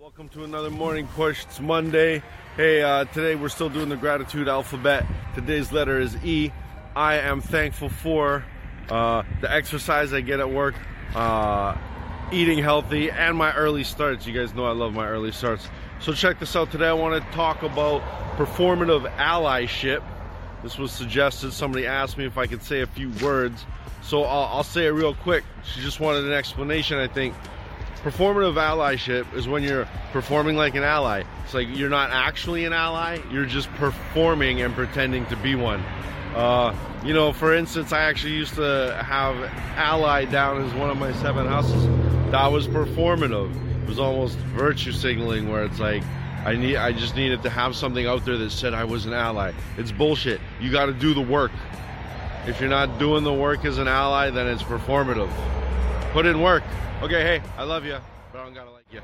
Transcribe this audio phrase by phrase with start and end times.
[0.00, 1.44] Welcome to another morning push.
[1.44, 2.22] It's Monday.
[2.56, 5.04] Hey, uh, today we're still doing the gratitude alphabet.
[5.34, 6.50] Today's letter is E.
[6.96, 8.42] I am thankful for
[8.88, 10.74] uh, the exercise I get at work,
[11.14, 11.76] uh,
[12.32, 14.26] eating healthy, and my early starts.
[14.26, 15.68] You guys know I love my early starts.
[15.98, 16.72] So check this out.
[16.72, 18.00] Today I want to talk about
[18.38, 20.02] performative allyship.
[20.62, 21.52] This was suggested.
[21.52, 23.66] Somebody asked me if I could say a few words.
[24.00, 25.44] So I'll, I'll say it real quick.
[25.62, 27.34] She just wanted an explanation, I think.
[28.02, 31.22] Performative allyship is when you're performing like an ally.
[31.44, 35.84] It's like you're not actually an ally, you're just performing and pretending to be one.
[36.34, 36.74] Uh,
[37.04, 39.36] you know, for instance, I actually used to have
[39.76, 41.86] ally down as one of my seven houses.
[42.30, 43.50] That was performative.
[43.82, 46.02] It was almost virtue signaling where it's like,
[46.46, 49.12] I need I just needed to have something out there that said I was an
[49.12, 49.52] ally.
[49.76, 50.40] It's bullshit.
[50.58, 51.52] You gotta do the work.
[52.46, 55.30] If you're not doing the work as an ally, then it's performative.
[56.12, 56.64] Put it in work.
[57.02, 57.96] Okay, hey, I love you,
[58.32, 59.00] but I don't gotta like you.